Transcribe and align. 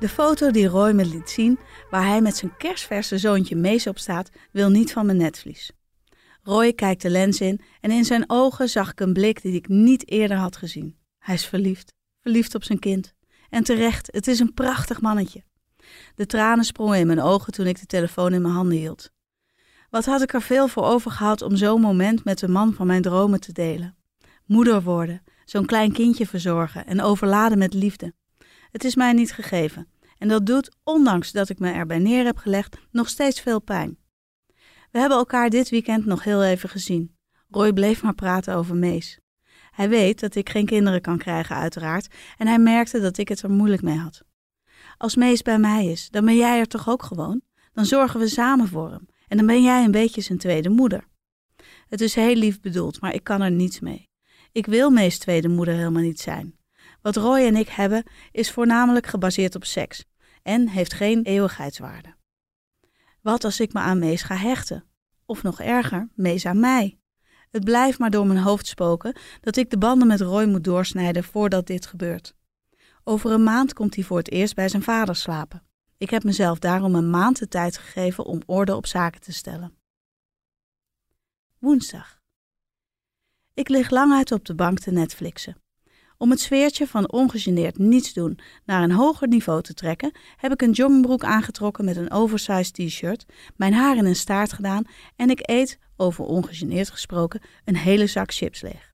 De 0.00 0.08
foto 0.08 0.50
die 0.50 0.66
Roy 0.66 0.92
me 0.92 1.04
liet 1.04 1.30
zien, 1.30 1.58
waar 1.90 2.06
hij 2.06 2.20
met 2.20 2.36
zijn 2.36 2.56
kerstverse 2.56 3.18
zoontje 3.18 3.56
Mees 3.56 3.86
op 3.86 3.98
staat, 3.98 4.30
wil 4.52 4.68
niet 4.68 4.92
van 4.92 5.06
mijn 5.06 5.18
netvlies. 5.18 5.72
Roy 6.42 6.72
kijkt 6.72 7.02
de 7.02 7.10
lens 7.10 7.40
in 7.40 7.60
en 7.80 7.90
in 7.90 8.04
zijn 8.04 8.24
ogen 8.26 8.68
zag 8.68 8.90
ik 8.90 9.00
een 9.00 9.12
blik 9.12 9.42
die 9.42 9.54
ik 9.54 9.68
niet 9.68 10.10
eerder 10.10 10.36
had 10.36 10.56
gezien. 10.56 10.96
Hij 11.18 11.34
is 11.34 11.46
verliefd, 11.46 11.94
verliefd 12.20 12.54
op 12.54 12.64
zijn 12.64 12.78
kind. 12.78 13.14
En 13.50 13.64
terecht, 13.64 14.08
het 14.12 14.26
is 14.26 14.38
een 14.38 14.54
prachtig 14.54 15.00
mannetje. 15.00 15.44
De 16.14 16.26
tranen 16.26 16.64
sprongen 16.64 16.98
in 16.98 17.06
mijn 17.06 17.20
ogen 17.22 17.52
toen 17.52 17.66
ik 17.66 17.80
de 17.80 17.86
telefoon 17.86 18.32
in 18.32 18.42
mijn 18.42 18.54
handen 18.54 18.78
hield. 18.78 19.10
Wat 19.90 20.04
had 20.04 20.22
ik 20.22 20.32
er 20.32 20.42
veel 20.42 20.68
voor 20.68 20.84
over 20.84 21.10
gehad 21.10 21.42
om 21.42 21.56
zo'n 21.56 21.80
moment 21.80 22.24
met 22.24 22.38
de 22.38 22.48
man 22.48 22.74
van 22.74 22.86
mijn 22.86 23.02
dromen 23.02 23.40
te 23.40 23.52
delen? 23.52 23.96
Moeder 24.46 24.82
worden, 24.82 25.22
zo'n 25.44 25.66
klein 25.66 25.92
kindje 25.92 26.26
verzorgen 26.26 26.86
en 26.86 27.02
overladen 27.02 27.58
met 27.58 27.74
liefde. 27.74 28.14
Het 28.70 28.84
is 28.84 28.94
mij 28.94 29.12
niet 29.12 29.32
gegeven 29.32 29.88
en 30.20 30.28
dat 30.28 30.46
doet, 30.46 30.76
ondanks 30.84 31.32
dat 31.32 31.48
ik 31.48 31.58
me 31.58 31.72
erbij 31.72 31.98
neer 31.98 32.24
heb 32.24 32.36
gelegd, 32.36 32.76
nog 32.90 33.08
steeds 33.08 33.40
veel 33.40 33.60
pijn. 33.60 33.98
We 34.90 34.98
hebben 34.98 35.18
elkaar 35.18 35.50
dit 35.50 35.68
weekend 35.68 36.06
nog 36.06 36.24
heel 36.24 36.44
even 36.44 36.68
gezien. 36.68 37.16
Roy 37.50 37.72
bleef 37.72 38.02
maar 38.02 38.14
praten 38.14 38.54
over 38.54 38.76
Mees. 38.76 39.18
Hij 39.70 39.88
weet 39.88 40.20
dat 40.20 40.34
ik 40.34 40.48
geen 40.48 40.66
kinderen 40.66 41.00
kan 41.00 41.18
krijgen, 41.18 41.56
uiteraard, 41.56 42.08
en 42.36 42.46
hij 42.46 42.58
merkte 42.58 43.00
dat 43.00 43.18
ik 43.18 43.28
het 43.28 43.42
er 43.42 43.50
moeilijk 43.50 43.82
mee 43.82 43.98
had. 43.98 44.22
Als 44.96 45.16
Mees 45.16 45.42
bij 45.42 45.58
mij 45.58 45.86
is, 45.86 46.10
dan 46.10 46.24
ben 46.24 46.36
jij 46.36 46.58
er 46.58 46.66
toch 46.66 46.88
ook 46.88 47.02
gewoon? 47.02 47.42
Dan 47.72 47.84
zorgen 47.84 48.20
we 48.20 48.28
samen 48.28 48.68
voor 48.68 48.90
hem 48.90 49.08
en 49.28 49.36
dan 49.36 49.46
ben 49.46 49.62
jij 49.62 49.84
een 49.84 49.90
beetje 49.90 50.20
zijn 50.20 50.38
tweede 50.38 50.68
moeder. 50.68 51.08
Het 51.88 52.00
is 52.00 52.14
heel 52.14 52.34
lief 52.34 52.60
bedoeld, 52.60 53.00
maar 53.00 53.14
ik 53.14 53.24
kan 53.24 53.40
er 53.40 53.50
niets 53.50 53.80
mee. 53.80 54.10
Ik 54.52 54.66
wil 54.66 54.90
Mees 54.90 55.18
tweede 55.18 55.48
moeder 55.48 55.74
helemaal 55.74 56.02
niet 56.02 56.20
zijn. 56.20 56.59
Wat 57.02 57.16
Roy 57.16 57.38
en 57.38 57.56
ik 57.56 57.68
hebben 57.68 58.04
is 58.32 58.50
voornamelijk 58.50 59.06
gebaseerd 59.06 59.54
op 59.54 59.64
seks 59.64 60.04
en 60.42 60.68
heeft 60.68 60.92
geen 60.92 61.22
eeuwigheidswaarde. 61.22 62.14
Wat 63.20 63.44
als 63.44 63.60
ik 63.60 63.72
me 63.72 63.80
aan 63.80 63.98
Mees 63.98 64.22
ga 64.22 64.34
hechten? 64.34 64.84
Of 65.26 65.42
nog 65.42 65.60
erger, 65.60 66.08
Mees 66.14 66.46
aan 66.46 66.60
mij? 66.60 66.98
Het 67.50 67.64
blijft 67.64 67.98
maar 67.98 68.10
door 68.10 68.26
mijn 68.26 68.38
hoofd 68.38 68.66
spoken 68.66 69.16
dat 69.40 69.56
ik 69.56 69.70
de 69.70 69.78
banden 69.78 70.08
met 70.08 70.20
Roy 70.20 70.44
moet 70.44 70.64
doorsnijden 70.64 71.24
voordat 71.24 71.66
dit 71.66 71.86
gebeurt. 71.86 72.34
Over 73.04 73.30
een 73.30 73.42
maand 73.42 73.72
komt 73.72 73.94
hij 73.94 74.04
voor 74.04 74.18
het 74.18 74.30
eerst 74.30 74.54
bij 74.54 74.68
zijn 74.68 74.82
vader 74.82 75.16
slapen. 75.16 75.62
Ik 75.98 76.10
heb 76.10 76.24
mezelf 76.24 76.58
daarom 76.58 76.94
een 76.94 77.10
maand 77.10 77.38
de 77.38 77.48
tijd 77.48 77.78
gegeven 77.78 78.24
om 78.24 78.42
orde 78.46 78.76
op 78.76 78.86
zaken 78.86 79.20
te 79.20 79.32
stellen. 79.32 79.76
Woensdag. 81.58 82.20
Ik 83.54 83.68
lig 83.68 83.90
lang 83.90 84.12
uit 84.12 84.32
op 84.32 84.44
de 84.44 84.54
bank 84.54 84.78
te 84.78 84.90
Netflixen. 84.90 85.62
Om 86.22 86.30
het 86.30 86.40
sfeertje 86.40 86.86
van 86.86 87.12
ongegeneerd 87.12 87.78
niets 87.78 88.12
doen 88.12 88.38
naar 88.64 88.82
een 88.82 88.92
hoger 88.92 89.28
niveau 89.28 89.62
te 89.62 89.74
trekken, 89.74 90.12
heb 90.36 90.52
ik 90.52 90.62
een 90.62 90.70
joggingbroek 90.70 91.24
aangetrokken 91.24 91.84
met 91.84 91.96
een 91.96 92.10
oversized 92.10 92.74
t-shirt, 92.74 93.26
mijn 93.56 93.72
haar 93.72 93.96
in 93.96 94.04
een 94.04 94.16
staart 94.16 94.52
gedaan 94.52 94.84
en 95.16 95.30
ik 95.30 95.40
eet, 95.42 95.78
over 95.96 96.24
ongegeneerd 96.24 96.90
gesproken, 96.90 97.40
een 97.64 97.76
hele 97.76 98.06
zak 98.06 98.32
chips 98.32 98.60
leeg. 98.60 98.92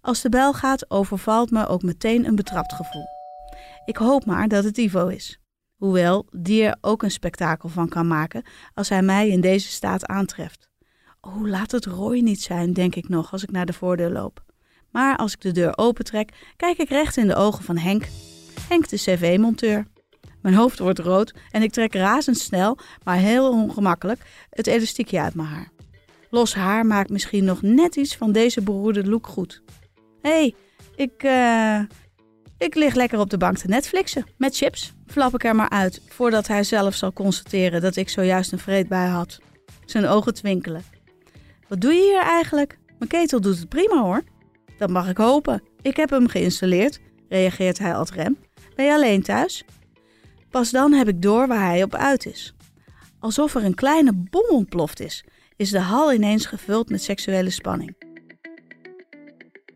Als 0.00 0.20
de 0.20 0.28
bel 0.28 0.52
gaat, 0.52 0.90
overvalt 0.90 1.50
me 1.50 1.66
ook 1.66 1.82
meteen 1.82 2.26
een 2.26 2.36
betrapt 2.36 2.72
gevoel. 2.72 3.06
Ik 3.84 3.96
hoop 3.96 4.24
maar 4.24 4.48
dat 4.48 4.64
het 4.64 4.78
Ivo 4.78 5.06
is. 5.06 5.38
Hoewel 5.74 6.26
die 6.30 6.64
er 6.64 6.76
ook 6.80 7.02
een 7.02 7.10
spektakel 7.10 7.68
van 7.68 7.88
kan 7.88 8.06
maken 8.06 8.44
als 8.74 8.88
hij 8.88 9.02
mij 9.02 9.28
in 9.28 9.40
deze 9.40 9.68
staat 9.68 10.06
aantreft. 10.06 10.68
Oh, 11.20 11.46
laat 11.46 11.70
het 11.70 11.84
Roy 11.84 12.18
niet 12.18 12.42
zijn, 12.42 12.72
denk 12.72 12.94
ik 12.94 13.08
nog 13.08 13.32
als 13.32 13.42
ik 13.42 13.50
naar 13.50 13.66
de 13.66 13.72
voordeur 13.72 14.10
loop. 14.10 14.53
Maar 14.94 15.16
als 15.16 15.32
ik 15.32 15.40
de 15.40 15.52
deur 15.52 15.78
opentrek, 15.78 16.30
kijk 16.56 16.78
ik 16.78 16.88
recht 16.88 17.16
in 17.16 17.26
de 17.26 17.34
ogen 17.34 17.64
van 17.64 17.76
Henk. 17.76 18.08
Henk 18.68 18.88
de 18.88 18.96
cv-monteur. 18.96 19.86
Mijn 20.42 20.54
hoofd 20.54 20.78
wordt 20.78 20.98
rood 20.98 21.34
en 21.50 21.62
ik 21.62 21.72
trek 21.72 21.94
razendsnel, 21.94 22.78
maar 23.04 23.16
heel 23.16 23.50
ongemakkelijk, 23.50 24.20
het 24.50 24.66
elastiekje 24.66 25.20
uit 25.20 25.34
mijn 25.34 25.48
haar. 25.48 25.68
Los 26.30 26.54
haar 26.54 26.86
maakt 26.86 27.10
misschien 27.10 27.44
nog 27.44 27.62
net 27.62 27.96
iets 27.96 28.16
van 28.16 28.32
deze 28.32 28.62
beroerde 28.62 29.06
look 29.06 29.26
goed. 29.26 29.62
Hé, 30.20 30.30
hey, 30.30 30.54
ik, 30.96 31.22
uh, 31.22 31.80
ik 32.58 32.74
lig 32.74 32.94
lekker 32.94 33.18
op 33.18 33.30
de 33.30 33.38
bank 33.38 33.56
te 33.56 33.68
Netflixen. 33.68 34.26
Met 34.36 34.56
chips. 34.56 34.92
Flap 35.06 35.34
ik 35.34 35.44
er 35.44 35.54
maar 35.54 35.70
uit, 35.70 36.02
voordat 36.08 36.46
hij 36.46 36.64
zelf 36.64 36.94
zal 36.94 37.12
constateren 37.12 37.80
dat 37.80 37.96
ik 37.96 38.08
zojuist 38.08 38.52
een 38.52 38.58
vreed 38.58 38.88
bij 38.88 39.08
had. 39.08 39.38
Zijn 39.84 40.06
ogen 40.06 40.34
twinkelen. 40.34 40.84
Wat 41.68 41.80
doe 41.80 41.92
je 41.92 42.00
hier 42.00 42.22
eigenlijk? 42.22 42.78
Mijn 42.98 43.10
ketel 43.10 43.40
doet 43.40 43.58
het 43.58 43.68
prima 43.68 44.02
hoor. 44.02 44.22
Dat 44.78 44.90
mag 44.90 45.08
ik 45.08 45.16
hopen. 45.16 45.62
Ik 45.82 45.96
heb 45.96 46.10
hem 46.10 46.28
geïnstalleerd, 46.28 47.00
reageert 47.28 47.78
hij 47.78 47.94
als 47.94 48.10
rem. 48.10 48.38
Ben 48.74 48.84
je 48.84 48.92
alleen 48.92 49.22
thuis? 49.22 49.64
Pas 50.50 50.70
dan 50.70 50.92
heb 50.92 51.08
ik 51.08 51.22
door 51.22 51.46
waar 51.46 51.66
hij 51.66 51.82
op 51.82 51.94
uit 51.94 52.26
is. 52.26 52.54
Alsof 53.18 53.54
er 53.54 53.64
een 53.64 53.74
kleine 53.74 54.12
bom 54.12 54.48
ontploft 54.48 55.00
is, 55.00 55.24
is 55.56 55.70
de 55.70 55.80
hal 55.80 56.12
ineens 56.12 56.46
gevuld 56.46 56.88
met 56.88 57.02
seksuele 57.02 57.50
spanning. 57.50 57.96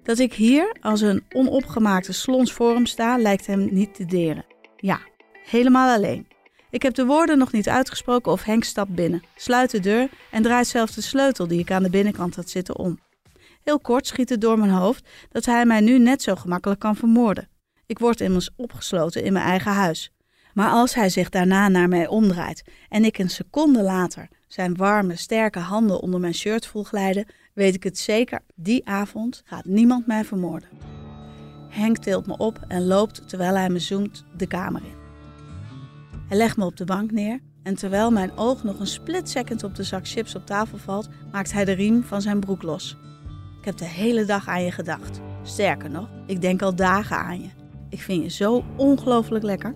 Dat 0.03 0.19
ik 0.19 0.35
hier 0.35 0.77
als 0.81 1.01
een 1.01 1.25
onopgemaakte 1.33 2.13
slons 2.13 2.53
voor 2.53 2.75
hem 2.75 2.87
sta, 2.87 3.19
lijkt 3.19 3.47
hem 3.47 3.69
niet 3.71 3.95
te 3.95 4.05
deren. 4.05 4.45
Ja, 4.77 5.01
helemaal 5.45 5.97
alleen. 5.97 6.27
Ik 6.71 6.83
heb 6.83 6.95
de 6.95 7.05
woorden 7.05 7.39
nog 7.39 7.53
niet 7.53 7.69
uitgesproken 7.69 8.33
of 8.33 8.43
Henk 8.43 8.65
stapt 8.65 8.95
binnen, 8.95 9.23
sluit 9.37 9.71
de 9.71 9.81
deur 9.81 10.09
en 10.31 10.43
draait 10.43 10.67
zelfs 10.67 10.95
de 10.95 11.01
sleutel 11.01 11.47
die 11.47 11.61
ik 11.61 11.71
aan 11.71 11.83
de 11.83 11.91
binnenkant 11.91 12.37
had 12.37 12.51
zitten 12.51 12.79
om. 12.79 12.99
Heel 13.69 13.81
kort 13.81 14.07
schiet 14.07 14.29
het 14.29 14.41
door 14.41 14.59
mijn 14.59 14.71
hoofd 14.71 15.09
dat 15.29 15.45
hij 15.45 15.67
mij 15.67 15.81
nu 15.81 15.99
net 15.99 16.23
zo 16.23 16.35
gemakkelijk 16.35 16.81
kan 16.81 16.97
vermoorden. 16.97 17.49
Ik 17.87 17.99
word 17.99 18.21
immers 18.21 18.51
opgesloten 18.57 19.25
in 19.25 19.33
mijn 19.33 19.45
eigen 19.45 19.73
huis. 19.73 20.13
Maar 20.55 20.71
als 20.71 20.95
hij 20.95 21.09
zich 21.09 21.29
daarna 21.29 21.69
naar 21.69 21.89
mij 21.89 22.07
omdraait 22.07 22.65
en 22.89 23.05
ik 23.05 23.19
een 23.19 23.31
seconde 23.31 23.83
later 23.83 24.29
zijn 24.47 24.77
warme, 24.77 25.17
sterke 25.17 25.59
handen 25.59 26.01
onder 26.01 26.21
mijn 26.21 26.35
shirt 26.35 26.67
voel 26.67 26.83
glijden, 26.83 27.27
weet 27.55 27.75
ik 27.75 27.83
het 27.83 27.99
zeker, 27.99 28.41
die 28.55 28.89
avond 28.89 29.43
gaat 29.45 29.65
niemand 29.65 30.07
mij 30.07 30.25
vermoorden. 30.25 30.69
Henk 31.69 31.99
tilt 31.99 32.27
me 32.27 32.37
op 32.37 32.65
en 32.69 32.87
loopt 32.87 33.29
terwijl 33.29 33.55
hij 33.55 33.71
me 33.71 33.79
zoemt 33.79 34.25
de 34.37 34.47
kamer 34.47 34.83
in. 34.85 34.97
Hij 36.29 36.37
legt 36.37 36.57
me 36.57 36.65
op 36.65 36.77
de 36.77 36.85
bank 36.85 37.11
neer 37.11 37.41
en 37.63 37.75
terwijl 37.75 38.11
mijn 38.11 38.37
oog 38.37 38.65
nog 38.65 38.81
een 38.81 38.87
split 38.87 39.29
second 39.29 39.65
op 39.65 39.75
de 39.75 39.83
zak 39.83 40.09
chips 40.09 40.35
op 40.35 40.47
tafel 40.47 40.79
valt, 40.79 41.09
maakt 41.33 41.53
hij 41.53 41.65
de 41.65 41.73
riem 41.73 42.03
van 42.03 42.23
zijn 42.23 42.41
broek 42.41 42.63
los. 42.63 42.97
Heb 43.69 43.77
de 43.77 43.85
hele 43.85 44.25
dag 44.25 44.49
aan 44.49 44.65
je 44.65 44.71
gedacht. 44.71 45.21
Sterker 45.43 45.91
nog, 45.91 46.09
ik 46.27 46.41
denk 46.41 46.63
al 46.63 46.75
dagen 46.75 47.17
aan 47.17 47.41
je. 47.41 47.49
Ik 47.91 48.01
vind 48.01 48.23
je 48.23 48.29
zo 48.29 48.65
ongelooflijk 48.77 49.45
lekker. 49.45 49.75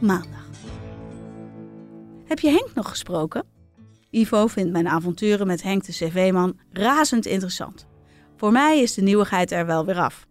Maandag. 0.00 0.48
Heb 2.24 2.38
je 2.38 2.48
Henk 2.48 2.70
nog 2.74 2.88
gesproken? 2.88 3.44
Ivo 4.10 4.46
vindt 4.46 4.72
mijn 4.72 4.88
avonturen 4.88 5.46
met 5.46 5.62
Henk 5.62 5.84
de 5.84 5.92
cv-man 5.92 6.58
razend 6.72 7.26
interessant. 7.26 7.86
Voor 8.36 8.52
mij 8.52 8.80
is 8.80 8.94
de 8.94 9.02
nieuwigheid 9.02 9.52
er 9.52 9.66
wel 9.66 9.84
weer 9.84 9.98
af. 9.98 10.26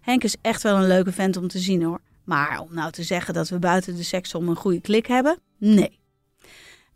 Henk 0.00 0.24
is 0.24 0.36
echt 0.40 0.62
wel 0.62 0.76
een 0.76 0.86
leuke 0.86 1.12
vent 1.12 1.36
om 1.36 1.48
te 1.48 1.58
zien 1.58 1.82
hoor. 1.82 2.00
Maar 2.24 2.60
om 2.60 2.74
nou 2.74 2.90
te 2.90 3.02
zeggen 3.02 3.34
dat 3.34 3.48
we 3.48 3.58
buiten 3.58 3.96
de 3.96 4.02
seks 4.02 4.34
om 4.34 4.48
een 4.48 4.56
goede 4.56 4.80
klik 4.80 5.06
hebben? 5.06 5.38
Nee. 5.58 5.98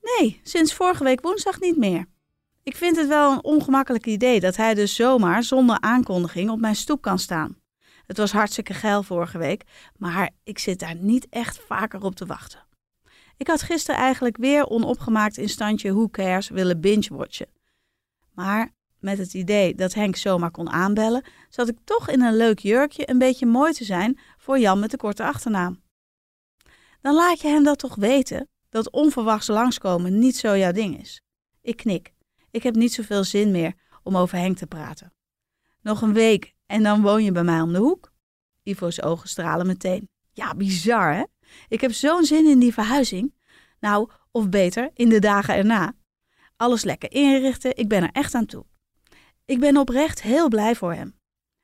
Nee, 0.00 0.40
sinds 0.42 0.74
vorige 0.74 1.04
week 1.04 1.20
woensdag 1.20 1.60
niet 1.60 1.76
meer. 1.76 2.12
Ik 2.64 2.76
vind 2.76 2.96
het 2.96 3.08
wel 3.08 3.32
een 3.32 3.44
ongemakkelijk 3.44 4.06
idee 4.06 4.40
dat 4.40 4.56
hij 4.56 4.74
dus 4.74 4.94
zomaar 4.94 5.42
zonder 5.42 5.80
aankondiging 5.80 6.50
op 6.50 6.60
mijn 6.60 6.76
stoep 6.76 7.00
kan 7.00 7.18
staan. 7.18 7.56
Het 8.06 8.16
was 8.16 8.32
hartstikke 8.32 8.74
geil 8.74 9.02
vorige 9.02 9.38
week, 9.38 9.64
maar 9.96 10.30
ik 10.42 10.58
zit 10.58 10.78
daar 10.78 10.94
niet 10.94 11.26
echt 11.30 11.60
vaker 11.66 12.02
op 12.02 12.14
te 12.14 12.26
wachten. 12.26 12.64
Ik 13.36 13.46
had 13.46 13.62
gisteren 13.62 14.00
eigenlijk 14.00 14.36
weer 14.36 14.66
onopgemaakt 14.66 15.38
in 15.38 15.48
standje 15.48 15.92
Who 15.92 16.08
Cares 16.08 16.48
willen 16.48 16.80
binge-watchen. 16.80 17.46
Maar 18.32 18.72
met 18.98 19.18
het 19.18 19.34
idee 19.34 19.74
dat 19.74 19.94
Henk 19.94 20.16
zomaar 20.16 20.50
kon 20.50 20.70
aanbellen, 20.70 21.24
zat 21.48 21.68
ik 21.68 21.78
toch 21.84 22.08
in 22.08 22.22
een 22.22 22.36
leuk 22.36 22.58
jurkje 22.58 23.10
een 23.10 23.18
beetje 23.18 23.46
mooi 23.46 23.72
te 23.72 23.84
zijn 23.84 24.18
voor 24.38 24.58
Jan 24.58 24.78
met 24.78 24.90
de 24.90 24.96
korte 24.96 25.24
achternaam. 25.24 25.82
Dan 27.00 27.14
laat 27.14 27.40
je 27.40 27.48
hem 27.48 27.64
dat 27.64 27.78
toch 27.78 27.94
weten, 27.94 28.48
dat 28.68 28.90
onverwachts 28.90 29.46
langskomen 29.46 30.18
niet 30.18 30.36
zo 30.36 30.56
jouw 30.56 30.72
ding 30.72 31.00
is. 31.00 31.20
Ik 31.60 31.76
knik. 31.76 32.13
Ik 32.54 32.62
heb 32.62 32.74
niet 32.74 32.92
zoveel 32.92 33.24
zin 33.24 33.50
meer 33.50 33.74
om 34.02 34.16
over 34.16 34.38
Henk 34.38 34.56
te 34.56 34.66
praten. 34.66 35.12
Nog 35.80 36.02
een 36.02 36.12
week 36.12 36.54
en 36.66 36.82
dan 36.82 37.02
woon 37.02 37.24
je 37.24 37.32
bij 37.32 37.44
mij 37.44 37.60
om 37.60 37.72
de 37.72 37.78
hoek. 37.78 38.12
Ivo's 38.62 39.02
ogen 39.02 39.28
stralen 39.28 39.66
meteen. 39.66 40.08
Ja, 40.32 40.54
bizar 40.54 41.14
hè? 41.14 41.22
Ik 41.68 41.80
heb 41.80 41.92
zo'n 41.92 42.24
zin 42.24 42.46
in 42.46 42.58
die 42.58 42.72
verhuizing. 42.72 43.34
Nou, 43.80 44.10
of 44.30 44.48
beter, 44.48 44.90
in 44.94 45.08
de 45.08 45.18
dagen 45.18 45.54
erna. 45.54 45.94
Alles 46.56 46.84
lekker 46.84 47.12
inrichten, 47.12 47.76
ik 47.76 47.88
ben 47.88 48.02
er 48.02 48.10
echt 48.12 48.34
aan 48.34 48.46
toe. 48.46 48.64
Ik 49.44 49.60
ben 49.60 49.76
oprecht 49.76 50.22
heel 50.22 50.48
blij 50.48 50.74
voor 50.74 50.94
hem. 50.94 51.18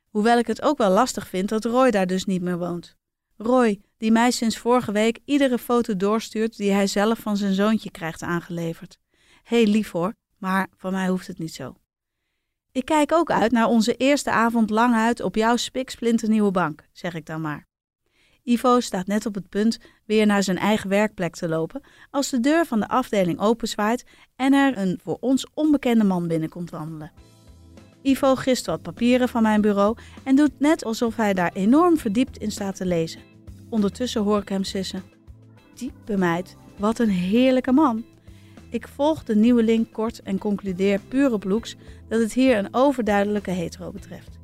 Hoewel 0.09 0.37
ik 0.37 0.47
het 0.47 0.61
ook 0.61 0.77
wel 0.77 0.91
lastig 0.91 1.27
vind 1.27 1.49
dat 1.49 1.65
Roy 1.65 1.91
daar 1.91 2.07
dus 2.07 2.25
niet 2.25 2.41
meer 2.41 2.57
woont. 2.57 2.97
Roy, 3.37 3.81
die 3.97 4.11
mij 4.11 4.31
sinds 4.31 4.57
vorige 4.57 4.91
week 4.91 5.19
iedere 5.25 5.57
foto 5.57 5.95
doorstuurt 5.95 6.57
die 6.57 6.71
hij 6.71 6.87
zelf 6.87 7.19
van 7.19 7.37
zijn 7.37 7.53
zoontje 7.53 7.91
krijgt 7.91 8.21
aangeleverd. 8.21 8.99
Heel 9.43 9.65
lief 9.65 9.91
hoor, 9.91 10.13
maar 10.41 10.67
van 10.77 10.91
mij 10.91 11.07
hoeft 11.07 11.27
het 11.27 11.39
niet 11.39 11.53
zo. 11.53 11.75
Ik 12.71 12.85
kijk 12.85 13.11
ook 13.11 13.31
uit 13.31 13.51
naar 13.51 13.67
onze 13.67 13.95
eerste 13.95 14.31
avond 14.31 14.69
lang 14.69 14.95
uit 14.95 15.21
op 15.21 15.35
jouw 15.35 15.55
spiksplinternieuwe 15.55 16.51
bank, 16.51 16.87
zeg 16.91 17.13
ik 17.13 17.25
dan 17.25 17.41
maar. 17.41 17.67
Ivo 18.43 18.79
staat 18.79 19.07
net 19.07 19.25
op 19.25 19.35
het 19.35 19.49
punt 19.49 19.79
weer 20.05 20.25
naar 20.25 20.43
zijn 20.43 20.57
eigen 20.57 20.89
werkplek 20.89 21.35
te 21.35 21.47
lopen 21.47 21.81
als 22.09 22.29
de 22.29 22.39
deur 22.39 22.65
van 22.65 22.79
de 22.79 22.87
afdeling 22.87 23.39
openzwaait 23.39 24.05
en 24.35 24.53
er 24.53 24.77
een 24.77 24.99
voor 25.03 25.17
ons 25.19 25.47
onbekende 25.53 26.03
man 26.03 26.27
binnenkomt 26.27 26.69
wandelen. 26.69 27.11
Ivo 28.01 28.35
gist 28.35 28.65
wat 28.65 28.81
papieren 28.81 29.29
van 29.29 29.41
mijn 29.41 29.61
bureau 29.61 29.97
en 30.23 30.35
doet 30.35 30.59
net 30.59 30.85
alsof 30.85 31.15
hij 31.15 31.33
daar 31.33 31.51
enorm 31.53 31.97
verdiept 31.97 32.37
in 32.37 32.51
staat 32.51 32.75
te 32.75 32.85
lezen. 32.85 33.21
Ondertussen 33.69 34.21
hoor 34.21 34.41
ik 34.41 34.49
hem 34.49 34.63
sissen. 34.63 35.03
Diepe 35.73 36.17
meid, 36.17 36.55
wat 36.77 36.99
een 36.99 37.09
heerlijke 37.09 37.71
man. 37.71 38.10
Ik 38.71 38.87
volg 38.87 39.23
de 39.23 39.35
nieuwe 39.35 39.63
link 39.63 39.91
kort 39.91 40.21
en 40.21 40.37
concludeer 40.37 40.99
puur 41.07 41.33
op 41.33 41.43
looks 41.43 41.75
dat 42.09 42.19
het 42.19 42.33
hier 42.33 42.57
een 42.57 42.67
overduidelijke 42.71 43.51
hetero 43.51 43.91
betreft. 43.91 44.39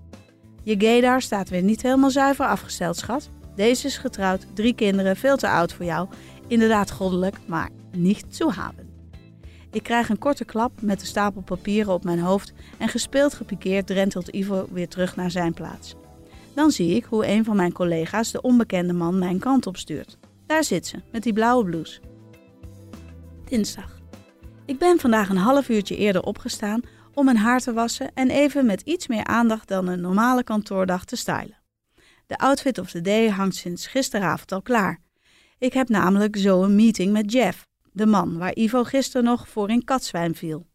Je 0.64 0.76
gaydar 0.78 1.22
staat 1.22 1.50
weer 1.50 1.64
niet 1.64 1.82
helemaal 1.82 2.10
zuiver 2.10 2.46
afgesteld, 2.46 2.98
schat. 2.98 3.30
Deze 3.56 3.88
is 3.88 3.98
getrouwd, 3.98 4.46
drie 4.54 4.74
kinderen, 4.74 5.16
veel 5.16 5.38
te 5.38 5.50
oud 5.50 5.74
voor 5.74 5.86
jou. 5.86 6.08
Inderdaad 6.48 6.92
goddelijk, 6.92 7.36
maar 7.46 7.70
niet 7.92 8.26
zo 8.30 8.52
haben. 8.52 8.90
Ik 9.72 9.84
krijg 9.84 10.10
een 10.10 10.18
korte 10.18 10.46
klap 10.46 10.82
met 10.82 11.00
de 11.00 11.06
stapel 11.06 11.42
papieren 11.42 11.94
op 11.94 12.04
mijn 12.04 12.20
hoofd 12.20 12.54
en 12.78 12.88
gespeeld 12.88 13.34
gepikeerd 13.34 13.88
drentelt 13.88 14.28
Ivo 14.28 14.68
weer 14.72 14.88
terug 14.88 15.16
naar 15.16 15.32
zijn 15.32 15.54
plaats. 15.54 15.96
Dan 16.54 16.72
zie 16.72 16.96
ik 16.96 17.06
hoe 17.06 17.28
een 17.28 17.44
van 17.44 17.56
mijn 17.56 17.72
collega's 17.72 18.32
de 18.32 18.42
onbekende 18.42 18.94
man 18.94 19.20
mijn 19.20 19.40
kant 19.40 19.68
op 19.68 19.78
stuurt. 19.78 20.18
Daar 20.46 20.64
zit 20.64 20.88
ze, 20.88 20.98
met 21.12 21.24
die 21.24 21.34
blauwe 21.34 21.66
blouse. 21.66 22.00
Dinsdag. 23.46 23.97
Ik 24.68 24.80
ben 24.80 25.00
vandaag 25.00 25.30
een 25.30 25.38
half 25.38 25.70
uurtje 25.70 25.98
eerder 25.98 26.24
opgestaan 26.24 26.82
om 27.14 27.26
mijn 27.26 27.38
haar 27.38 27.60
te 27.60 27.74
wassen 27.74 28.12
en 28.14 28.30
even 28.30 28.66
met 28.66 28.82
iets 28.82 29.08
meer 29.08 29.24
aandacht 29.24 29.68
dan 29.68 29.88
een 29.88 30.02
normale 30.02 30.44
kantoordag 30.44 31.06
te 31.06 31.16
stylen. 31.16 31.58
De 32.26 32.38
outfit 32.38 32.78
of 32.78 32.92
the 32.92 33.02
day 33.02 33.30
hangt 33.30 33.56
sinds 33.56 33.88
gisteravond 33.88 34.52
al 34.52 34.62
klaar. 34.62 35.02
Ik 35.58 35.74
heb 35.74 35.90
namelijk 35.90 36.38
zo 36.38 36.64
een 36.64 36.76
meeting 36.76 37.12
met 37.12 37.32
Jeff, 37.32 37.68
de 37.92 38.06
man 38.06 38.38
waar 38.38 38.56
Ivo 38.56 38.84
gisteren 38.84 39.24
nog 39.24 39.50
voor 39.50 39.70
in 39.70 39.84
katzwijn 39.84 40.36
viel. 40.36 40.68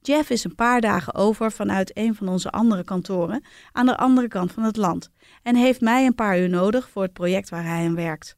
Jeff 0.00 0.30
is 0.30 0.44
een 0.44 0.54
paar 0.54 0.80
dagen 0.80 1.14
over 1.14 1.52
vanuit 1.52 1.96
een 1.96 2.14
van 2.14 2.28
onze 2.28 2.50
andere 2.50 2.84
kantoren 2.84 3.44
aan 3.72 3.86
de 3.86 3.96
andere 3.96 4.28
kant 4.28 4.52
van 4.52 4.62
het 4.62 4.76
land 4.76 5.10
en 5.42 5.56
heeft 5.56 5.80
mij 5.80 6.06
een 6.06 6.14
paar 6.14 6.40
uur 6.40 6.48
nodig 6.48 6.88
voor 6.88 7.02
het 7.02 7.12
project 7.12 7.48
waar 7.48 7.64
hij 7.64 7.86
aan 7.86 7.94
werkt. 7.94 8.36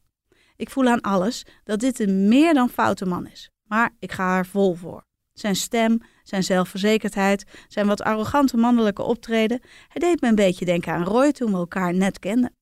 Ik 0.55 0.69
voel 0.69 0.87
aan 0.87 1.01
alles 1.01 1.45
dat 1.63 1.79
dit 1.79 1.99
een 1.99 2.27
meer 2.27 2.53
dan 2.53 2.69
foute 2.69 3.05
man 3.05 3.27
is, 3.27 3.51
maar 3.67 3.95
ik 3.99 4.11
ga 4.11 4.37
er 4.37 4.45
vol 4.45 4.73
voor. 4.73 5.05
Zijn 5.33 5.55
stem, 5.55 6.01
zijn 6.23 6.43
zelfverzekerdheid, 6.43 7.45
zijn 7.67 7.87
wat 7.87 8.01
arrogante 8.01 8.57
mannelijke 8.57 9.01
optreden, 9.01 9.61
hij 9.87 10.09
deed 10.09 10.21
me 10.21 10.27
een 10.27 10.35
beetje 10.35 10.65
denken 10.65 10.93
aan 10.93 11.03
Roy 11.03 11.31
toen 11.31 11.51
we 11.51 11.57
elkaar 11.57 11.93
net 11.93 12.19
kenden. 12.19 12.55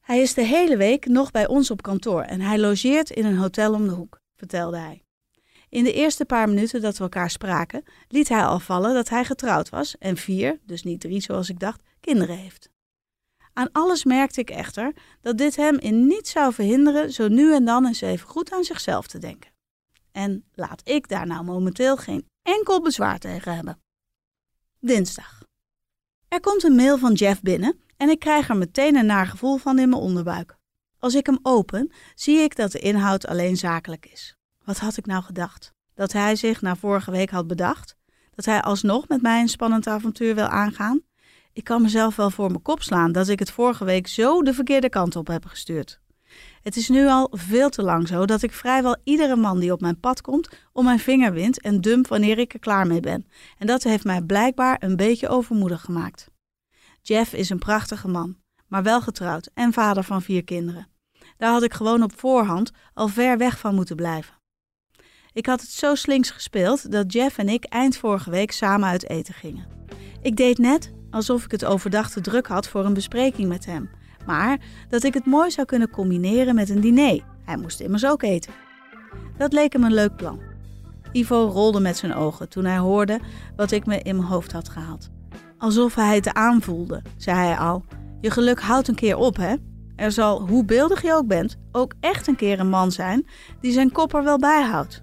Hij 0.00 0.20
is 0.20 0.34
de 0.34 0.44
hele 0.44 0.76
week 0.76 1.06
nog 1.06 1.30
bij 1.30 1.46
ons 1.46 1.70
op 1.70 1.82
kantoor 1.82 2.22
en 2.22 2.40
hij 2.40 2.58
logeert 2.58 3.10
in 3.10 3.24
een 3.24 3.36
hotel 3.36 3.74
om 3.74 3.88
de 3.88 3.94
hoek, 3.94 4.20
vertelde 4.36 4.78
hij. 4.78 5.02
In 5.68 5.84
de 5.84 5.92
eerste 5.92 6.24
paar 6.24 6.48
minuten 6.48 6.80
dat 6.80 6.96
we 6.96 7.02
elkaar 7.02 7.30
spraken, 7.30 7.82
liet 8.08 8.28
hij 8.28 8.44
al 8.44 8.58
vallen 8.58 8.94
dat 8.94 9.08
hij 9.08 9.24
getrouwd 9.24 9.68
was 9.68 9.98
en 9.98 10.16
vier, 10.16 10.58
dus 10.66 10.82
niet 10.82 11.00
drie 11.00 11.20
zoals 11.20 11.48
ik 11.48 11.58
dacht, 11.58 11.82
kinderen 12.00 12.36
heeft. 12.36 12.70
Aan 13.52 13.72
alles 13.72 14.04
merkte 14.04 14.40
ik 14.40 14.50
echter 14.50 14.92
dat 15.20 15.38
dit 15.38 15.56
hem 15.56 15.78
in 15.78 16.06
niets 16.06 16.30
zou 16.30 16.52
verhinderen 16.52 17.12
zo 17.12 17.28
nu 17.28 17.54
en 17.54 17.64
dan 17.64 17.86
eens 17.86 18.00
even 18.00 18.28
goed 18.28 18.52
aan 18.52 18.64
zichzelf 18.64 19.06
te 19.06 19.18
denken. 19.18 19.50
En 20.12 20.44
laat 20.54 20.88
ik 20.88 21.08
daar 21.08 21.26
nou 21.26 21.44
momenteel 21.44 21.96
geen 21.96 22.28
enkel 22.42 22.82
bezwaar 22.82 23.18
tegen 23.18 23.54
hebben. 23.54 23.80
Dinsdag. 24.80 25.42
Er 26.28 26.40
komt 26.40 26.62
een 26.62 26.74
mail 26.74 26.98
van 26.98 27.12
Jeff 27.12 27.40
binnen 27.42 27.80
en 27.96 28.08
ik 28.08 28.18
krijg 28.18 28.48
er 28.48 28.56
meteen 28.56 28.96
een 28.96 29.06
naar 29.06 29.26
gevoel 29.26 29.56
van 29.56 29.78
in 29.78 29.88
mijn 29.88 30.02
onderbuik. 30.02 30.56
Als 30.98 31.14
ik 31.14 31.26
hem 31.26 31.38
open, 31.42 31.92
zie 32.14 32.38
ik 32.38 32.56
dat 32.56 32.72
de 32.72 32.78
inhoud 32.78 33.26
alleen 33.26 33.56
zakelijk 33.56 34.06
is. 34.06 34.36
Wat 34.64 34.78
had 34.78 34.96
ik 34.96 35.06
nou 35.06 35.22
gedacht? 35.22 35.72
Dat 35.94 36.12
hij 36.12 36.36
zich 36.36 36.60
na 36.60 36.76
vorige 36.76 37.10
week 37.10 37.30
had 37.30 37.46
bedacht? 37.46 37.96
Dat 38.34 38.44
hij 38.44 38.62
alsnog 38.62 39.08
met 39.08 39.22
mij 39.22 39.40
een 39.40 39.48
spannend 39.48 39.86
avontuur 39.86 40.34
wil 40.34 40.46
aangaan? 40.46 41.02
Ik 41.52 41.64
kan 41.64 41.82
mezelf 41.82 42.16
wel 42.16 42.30
voor 42.30 42.50
mijn 42.50 42.62
kop 42.62 42.82
slaan 42.82 43.12
dat 43.12 43.28
ik 43.28 43.38
het 43.38 43.50
vorige 43.50 43.84
week 43.84 44.06
zo 44.06 44.42
de 44.42 44.54
verkeerde 44.54 44.88
kant 44.88 45.16
op 45.16 45.26
heb 45.26 45.44
gestuurd. 45.44 45.99
Het 46.62 46.76
is 46.76 46.88
nu 46.88 47.08
al 47.08 47.28
veel 47.32 47.68
te 47.68 47.82
lang 47.82 48.08
zo 48.08 48.26
dat 48.26 48.42
ik 48.42 48.52
vrijwel 48.52 48.96
iedere 49.04 49.36
man 49.36 49.58
die 49.58 49.72
op 49.72 49.80
mijn 49.80 50.00
pad 50.00 50.20
komt 50.20 50.48
om 50.72 50.84
mijn 50.84 50.98
vinger 50.98 51.32
wint 51.32 51.60
en 51.60 51.80
dump 51.80 52.06
wanneer 52.06 52.38
ik 52.38 52.52
er 52.52 52.58
klaar 52.58 52.86
mee 52.86 53.00
ben. 53.00 53.26
En 53.58 53.66
dat 53.66 53.82
heeft 53.82 54.04
mij 54.04 54.22
blijkbaar 54.22 54.76
een 54.80 54.96
beetje 54.96 55.28
overmoedig 55.28 55.80
gemaakt. 55.80 56.30
Jeff 57.02 57.32
is 57.32 57.50
een 57.50 57.58
prachtige 57.58 58.08
man, 58.08 58.36
maar 58.66 58.82
wel 58.82 59.00
getrouwd 59.00 59.50
en 59.54 59.72
vader 59.72 60.04
van 60.04 60.22
vier 60.22 60.44
kinderen. 60.44 60.88
Daar 61.36 61.52
had 61.52 61.62
ik 61.62 61.74
gewoon 61.74 62.02
op 62.02 62.18
voorhand 62.18 62.70
al 62.94 63.08
ver 63.08 63.38
weg 63.38 63.58
van 63.58 63.74
moeten 63.74 63.96
blijven. 63.96 64.34
Ik 65.32 65.46
had 65.46 65.60
het 65.60 65.70
zo 65.70 65.94
slinks 65.94 66.30
gespeeld 66.30 66.92
dat 66.92 67.12
Jeff 67.12 67.38
en 67.38 67.48
ik 67.48 67.64
eind 67.64 67.96
vorige 67.96 68.30
week 68.30 68.52
samen 68.52 68.88
uit 68.88 69.08
eten 69.08 69.34
gingen. 69.34 69.66
Ik 70.22 70.36
deed 70.36 70.58
net 70.58 70.92
alsof 71.10 71.44
ik 71.44 71.50
het 71.50 71.64
overdag 71.64 72.10
te 72.10 72.20
druk 72.20 72.46
had 72.46 72.68
voor 72.68 72.84
een 72.84 72.94
bespreking 72.94 73.48
met 73.48 73.66
hem, 73.66 73.90
maar 74.26 74.58
dat 74.88 75.02
ik 75.02 75.14
het 75.14 75.26
mooi 75.26 75.50
zou 75.50 75.66
kunnen 75.66 75.90
combineren 75.90 76.54
met 76.54 76.70
een 76.70 76.80
diner. 76.80 77.20
Hij 77.44 77.56
moest 77.56 77.80
immers 77.80 78.06
ook 78.06 78.22
eten. 78.22 78.52
Dat 79.36 79.52
leek 79.52 79.72
hem 79.72 79.84
een 79.84 79.94
leuk 79.94 80.16
plan. 80.16 80.40
Ivo 81.12 81.50
rolde 81.52 81.80
met 81.80 81.96
zijn 81.96 82.14
ogen 82.14 82.48
toen 82.48 82.64
hij 82.64 82.78
hoorde 82.78 83.20
wat 83.56 83.70
ik 83.70 83.86
me 83.86 83.98
in 83.98 84.16
mijn 84.16 84.28
hoofd 84.28 84.52
had 84.52 84.68
gehaald. 84.68 85.10
Alsof 85.58 85.94
hij 85.94 86.14
het 86.14 86.32
aanvoelde, 86.32 87.02
zei 87.16 87.36
hij 87.36 87.56
al. 87.56 87.84
Je 88.20 88.30
geluk 88.30 88.60
houdt 88.60 88.88
een 88.88 88.94
keer 88.94 89.16
op, 89.16 89.36
hè? 89.36 89.54
Er 89.96 90.12
zal, 90.12 90.48
hoe 90.48 90.64
beeldig 90.64 91.02
je 91.02 91.14
ook 91.14 91.26
bent, 91.26 91.56
ook 91.72 91.94
echt 92.00 92.26
een 92.26 92.36
keer 92.36 92.60
een 92.60 92.68
man 92.68 92.92
zijn 92.92 93.26
die 93.60 93.72
zijn 93.72 93.92
kop 93.92 94.14
er 94.14 94.24
wel 94.24 94.38
bij 94.38 94.62
houdt. 94.62 95.02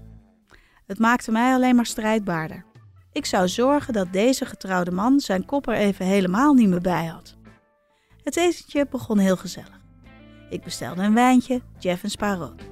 Het 0.86 0.98
maakte 0.98 1.32
mij 1.32 1.54
alleen 1.54 1.76
maar 1.76 1.86
strijdbaarder. 1.86 2.64
Ik 3.12 3.26
zou 3.26 3.48
zorgen 3.48 3.92
dat 3.92 4.12
deze 4.12 4.44
getrouwde 4.44 4.90
man 4.90 5.20
zijn 5.20 5.44
kop 5.44 5.68
er 5.68 5.74
even 5.74 6.06
helemaal 6.06 6.54
niet 6.54 6.68
meer 6.68 6.80
bij 6.80 7.06
had. 7.06 7.37
Het 8.28 8.36
etentje 8.36 8.86
begon 8.90 9.18
heel 9.18 9.36
gezellig. 9.36 9.80
Ik 10.50 10.62
bestelde 10.62 11.02
een 11.02 11.14
wijntje, 11.14 11.60
Jeff 11.78 12.02
een 12.02 12.10
spa 12.10 12.34
rood. 12.34 12.62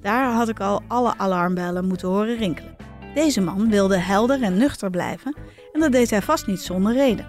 Daar 0.00 0.32
had 0.32 0.48
ik 0.48 0.60
al 0.60 0.82
alle 0.88 1.18
alarmbellen 1.18 1.86
moeten 1.86 2.08
horen 2.08 2.36
rinkelen. 2.36 2.76
Deze 3.14 3.40
man 3.40 3.70
wilde 3.70 3.96
helder 3.96 4.42
en 4.42 4.56
nuchter 4.56 4.90
blijven 4.90 5.36
en 5.72 5.80
dat 5.80 5.92
deed 5.92 6.10
hij 6.10 6.22
vast 6.22 6.46
niet 6.46 6.60
zonder 6.60 6.92
reden. 6.92 7.26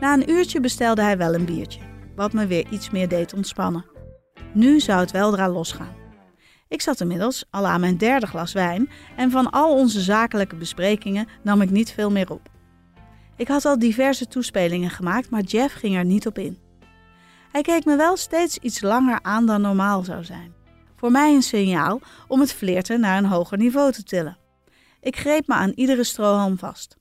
Na 0.00 0.14
een 0.14 0.30
uurtje 0.30 0.60
bestelde 0.60 1.02
hij 1.02 1.16
wel 1.18 1.34
een 1.34 1.44
biertje, 1.44 1.80
wat 2.16 2.32
me 2.32 2.46
weer 2.46 2.66
iets 2.70 2.90
meer 2.90 3.08
deed 3.08 3.34
ontspannen. 3.34 3.84
Nu 4.52 4.80
zou 4.80 5.00
het 5.00 5.10
weldra 5.10 5.48
losgaan. 5.48 5.96
Ik 6.68 6.82
zat 6.82 7.00
inmiddels 7.00 7.44
al 7.50 7.66
aan 7.66 7.80
mijn 7.80 7.96
derde 7.96 8.26
glas 8.26 8.52
wijn 8.52 8.90
en 9.16 9.30
van 9.30 9.50
al 9.50 9.74
onze 9.74 10.00
zakelijke 10.00 10.56
besprekingen 10.56 11.28
nam 11.42 11.62
ik 11.62 11.70
niet 11.70 11.90
veel 11.90 12.10
meer 12.10 12.30
op. 12.30 12.48
Ik 13.36 13.48
had 13.48 13.64
al 13.64 13.78
diverse 13.78 14.26
toespelingen 14.26 14.90
gemaakt, 14.90 15.30
maar 15.30 15.42
Jeff 15.42 15.74
ging 15.74 15.96
er 15.96 16.04
niet 16.04 16.26
op 16.26 16.38
in. 16.38 16.66
Hij 17.58 17.66
keek 17.66 17.84
me 17.84 17.96
wel 17.96 18.16
steeds 18.16 18.58
iets 18.58 18.80
langer 18.80 19.18
aan 19.22 19.46
dan 19.46 19.60
normaal 19.60 20.04
zou 20.04 20.24
zijn. 20.24 20.54
Voor 20.96 21.10
mij 21.10 21.34
een 21.34 21.42
signaal 21.42 22.00
om 22.28 22.40
het 22.40 22.52
flirten 22.52 23.00
naar 23.00 23.18
een 23.18 23.24
hoger 23.24 23.58
niveau 23.58 23.92
te 23.92 24.02
tillen. 24.02 24.38
Ik 25.00 25.16
greep 25.16 25.46
me 25.46 25.54
aan 25.54 25.72
iedere 25.74 26.04
strohalm 26.04 26.58
vast. 26.58 26.96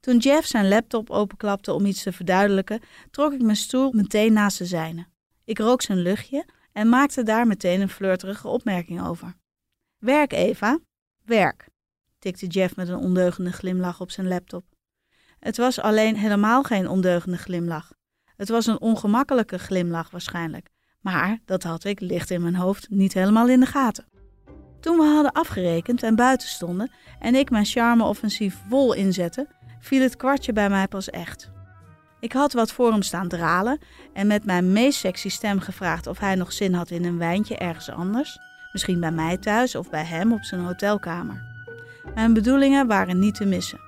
Toen 0.00 0.18
Jeff 0.18 0.46
zijn 0.46 0.68
laptop 0.68 1.10
openklapte 1.10 1.72
om 1.72 1.86
iets 1.86 2.02
te 2.02 2.12
verduidelijken, 2.12 2.80
trok 3.10 3.32
ik 3.32 3.42
mijn 3.42 3.56
stoel 3.56 3.92
meteen 3.92 4.32
naast 4.32 4.58
de 4.58 4.64
zijne. 4.64 5.06
Ik 5.44 5.58
rook 5.58 5.82
zijn 5.82 5.98
luchtje 5.98 6.46
en 6.72 6.88
maakte 6.88 7.22
daar 7.22 7.46
meteen 7.46 7.80
een 7.80 7.88
flirterige 7.88 8.48
opmerking 8.48 9.06
over. 9.06 9.34
Werk, 9.98 10.32
Eva. 10.32 10.78
Werk, 11.24 11.68
tikte 12.18 12.46
Jeff 12.46 12.76
met 12.76 12.88
een 12.88 12.98
ondeugende 12.98 13.52
glimlach 13.52 14.00
op 14.00 14.10
zijn 14.10 14.28
laptop. 14.28 14.64
Het 15.38 15.56
was 15.56 15.80
alleen 15.80 16.16
helemaal 16.16 16.62
geen 16.62 16.88
ondeugende 16.88 17.38
glimlach. 17.38 17.97
Het 18.38 18.48
was 18.48 18.66
een 18.66 18.80
ongemakkelijke 18.80 19.58
glimlach 19.58 20.10
waarschijnlijk, 20.10 20.68
maar 21.00 21.38
dat 21.44 21.62
had 21.62 21.84
ik 21.84 22.00
licht 22.00 22.30
in 22.30 22.42
mijn 22.42 22.54
hoofd 22.54 22.90
niet 22.90 23.14
helemaal 23.14 23.48
in 23.48 23.60
de 23.60 23.66
gaten. 23.66 24.06
Toen 24.80 24.96
we 24.96 25.04
hadden 25.04 25.32
afgerekend 25.32 26.02
en 26.02 26.16
buiten 26.16 26.48
stonden 26.48 26.90
en 27.18 27.34
ik 27.34 27.50
mijn 27.50 27.64
charme-offensief 27.64 28.56
vol 28.68 28.92
inzette, 28.92 29.48
viel 29.80 30.02
het 30.02 30.16
kwartje 30.16 30.52
bij 30.52 30.68
mij 30.68 30.88
pas 30.88 31.10
echt. 31.10 31.50
Ik 32.20 32.32
had 32.32 32.52
wat 32.52 32.72
voor 32.72 32.90
hem 32.92 33.02
staan 33.02 33.28
dralen 33.28 33.78
en 34.12 34.26
met 34.26 34.44
mijn 34.44 34.72
meest 34.72 34.98
sexy 34.98 35.28
stem 35.28 35.60
gevraagd 35.60 36.06
of 36.06 36.18
hij 36.18 36.34
nog 36.34 36.52
zin 36.52 36.74
had 36.74 36.90
in 36.90 37.04
een 37.04 37.18
wijntje 37.18 37.56
ergens 37.56 37.90
anders, 37.90 38.38
misschien 38.72 39.00
bij 39.00 39.12
mij 39.12 39.36
thuis 39.36 39.74
of 39.74 39.90
bij 39.90 40.04
hem 40.04 40.32
op 40.32 40.42
zijn 40.42 40.60
hotelkamer. 40.60 41.42
Mijn 42.14 42.32
bedoelingen 42.32 42.86
waren 42.86 43.18
niet 43.18 43.34
te 43.34 43.44
missen. 43.44 43.80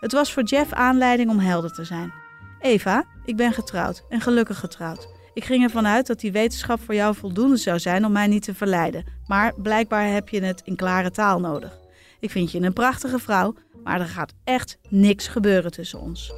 Het 0.00 0.12
was 0.12 0.32
voor 0.32 0.42
Jeff 0.42 0.72
aanleiding 0.72 1.30
om 1.30 1.38
helder 1.38 1.72
te 1.72 1.84
zijn. 1.84 2.12
Eva, 2.60 3.04
ik 3.24 3.36
ben 3.36 3.52
getrouwd 3.52 4.04
en 4.08 4.20
gelukkig 4.20 4.58
getrouwd. 4.58 5.08
Ik 5.34 5.44
ging 5.44 5.62
ervan 5.62 5.86
uit 5.86 6.06
dat 6.06 6.20
die 6.20 6.32
wetenschap 6.32 6.80
voor 6.80 6.94
jou 6.94 7.14
voldoende 7.14 7.56
zou 7.56 7.78
zijn 7.78 8.04
om 8.04 8.12
mij 8.12 8.26
niet 8.26 8.42
te 8.42 8.54
verleiden, 8.54 9.04
maar 9.26 9.54
blijkbaar 9.54 10.12
heb 10.12 10.28
je 10.28 10.40
het 10.40 10.62
in 10.64 10.76
klare 10.76 11.10
taal 11.10 11.40
nodig. 11.40 11.78
Ik 12.20 12.30
vind 12.30 12.52
je 12.52 12.60
een 12.60 12.72
prachtige 12.72 13.18
vrouw, 13.18 13.54
maar 13.82 14.00
er 14.00 14.06
gaat 14.06 14.34
echt 14.44 14.78
niks 14.88 15.28
gebeuren 15.28 15.70
tussen 15.70 16.00
ons. 16.00 16.32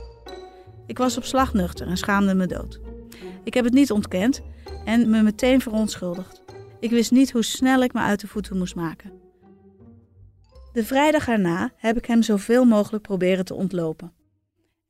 Ik 0.87 0.99
was 0.99 1.17
op 1.17 1.25
slag 1.25 1.53
nuchter 1.53 1.87
en 1.87 1.97
schaamde 1.97 2.35
me 2.35 2.47
dood. 2.47 2.81
Ik 3.45 3.55
heb 3.55 3.65
het 3.65 3.75
niet 3.75 3.91
ontkend 3.91 4.41
en 4.85 5.11
me 5.11 5.23
meteen 5.23 5.61
verontschuldigd. 5.61 6.43
Ik 6.81 6.91
wist 6.91 7.11
niet 7.11 7.33
hoe 7.33 7.45
snel 7.45 7.83
ik 7.83 7.93
me 7.93 8.01
uit 8.01 8.21
de 8.21 8.29
voeten 8.29 8.59
moest 8.59 8.75
maken. 8.75 9.13
De 10.73 10.85
vrijdag 10.85 11.29
erna 11.29 11.73
heb 11.77 11.97
ik 11.97 12.07
hem 12.07 12.23
zoveel 12.23 12.65
mogelijk 12.65 13.03
proberen 13.03 13.45
te 13.45 13.55
ontlopen. 13.55 14.13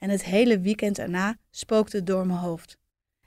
En 0.01 0.11
het 0.11 0.25
hele 0.25 0.61
weekend 0.61 0.99
erna 0.99 1.37
spookte 1.51 1.97
het 1.97 2.07
door 2.07 2.27
mijn 2.27 2.39
hoofd. 2.39 2.77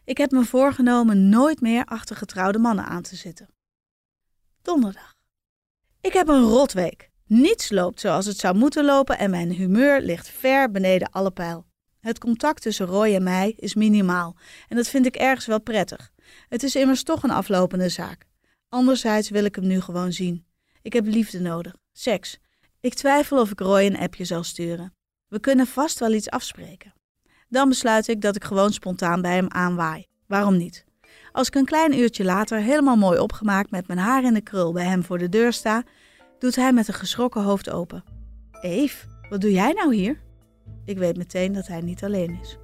Ik 0.03 0.17
heb 0.17 0.31
me 0.31 0.45
voorgenomen 0.45 1.29
nooit 1.29 1.61
meer 1.61 1.85
achter 1.85 2.15
getrouwde 2.15 2.59
mannen 2.59 2.85
aan 2.85 3.01
te 3.01 3.15
zitten. 3.15 3.47
Donderdag. 4.61 5.15
Ik 6.01 6.13
heb 6.13 6.27
een 6.27 6.43
rotweek. 6.43 7.11
Niets 7.25 7.69
loopt 7.71 7.99
zoals 7.99 8.25
het 8.25 8.37
zou 8.37 8.55
moeten 8.55 8.85
lopen 8.85 9.17
en 9.17 9.29
mijn 9.29 9.51
humeur 9.51 10.01
ligt 10.01 10.27
ver 10.27 10.71
beneden 10.71 11.09
alle 11.09 11.31
pijl. 11.31 11.65
Het 11.99 12.19
contact 12.19 12.61
tussen 12.61 12.85
Roy 12.85 13.15
en 13.15 13.23
mij 13.23 13.53
is 13.57 13.73
minimaal 13.73 14.35
en 14.67 14.75
dat 14.75 14.87
vind 14.87 15.05
ik 15.05 15.15
ergens 15.15 15.45
wel 15.45 15.61
prettig. 15.61 16.11
Het 16.49 16.63
is 16.63 16.75
immers 16.75 17.03
toch 17.03 17.23
een 17.23 17.31
aflopende 17.31 17.89
zaak. 17.89 18.25
Anderzijds 18.69 19.29
wil 19.29 19.43
ik 19.43 19.55
hem 19.55 19.67
nu 19.67 19.81
gewoon 19.81 20.11
zien. 20.11 20.45
Ik 20.81 20.93
heb 20.93 21.05
liefde 21.05 21.39
nodig, 21.39 21.75
seks. 21.91 22.39
Ik 22.79 22.93
twijfel 22.93 23.39
of 23.39 23.51
ik 23.51 23.59
Roy 23.59 23.85
een 23.85 23.99
appje 23.99 24.25
zal 24.25 24.43
sturen. 24.43 24.93
We 25.33 25.39
kunnen 25.39 25.67
vast 25.67 25.99
wel 25.99 26.13
iets 26.13 26.29
afspreken. 26.29 26.93
Dan 27.49 27.69
besluit 27.69 28.07
ik 28.07 28.21
dat 28.21 28.35
ik 28.35 28.43
gewoon 28.43 28.73
spontaan 28.73 29.21
bij 29.21 29.35
hem 29.35 29.49
aanwaai. 29.49 30.05
Waarom 30.27 30.57
niet? 30.57 30.85
Als 31.31 31.47
ik 31.47 31.55
een 31.55 31.65
klein 31.65 31.97
uurtje 31.97 32.23
later 32.23 32.59
helemaal 32.59 32.95
mooi 32.95 33.19
opgemaakt 33.19 33.71
met 33.71 33.87
mijn 33.87 33.99
haar 33.99 34.23
in 34.23 34.33
de 34.33 34.41
krul 34.41 34.71
bij 34.71 34.85
hem 34.85 35.03
voor 35.03 35.17
de 35.17 35.29
deur 35.29 35.53
sta, 35.53 35.83
doet 36.39 36.55
hij 36.55 36.73
met 36.73 36.87
een 36.87 36.93
geschrokken 36.93 37.43
hoofd 37.43 37.69
open. 37.69 38.03
Eve, 38.61 39.05
wat 39.29 39.41
doe 39.41 39.51
jij 39.51 39.71
nou 39.71 39.95
hier? 39.95 40.19
Ik 40.85 40.97
weet 40.97 41.17
meteen 41.17 41.53
dat 41.53 41.67
hij 41.67 41.81
niet 41.81 42.03
alleen 42.03 42.39
is. 42.41 42.57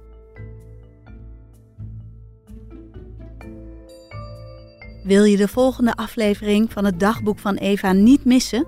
Wil 5.04 5.24
je 5.24 5.36
de 5.36 5.48
volgende 5.48 5.96
aflevering 5.96 6.72
van 6.72 6.84
het 6.84 7.00
dagboek 7.00 7.38
van 7.38 7.56
Eva 7.56 7.92
niet 7.92 8.24
missen? 8.24 8.66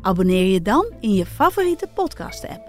Abonneer 0.00 0.52
je 0.52 0.62
dan 0.62 0.92
in 1.00 1.14
je 1.14 1.26
favoriete 1.26 1.88
podcast-app. 1.94 2.67